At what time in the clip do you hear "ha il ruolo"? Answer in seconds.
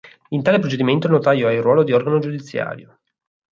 1.47-1.83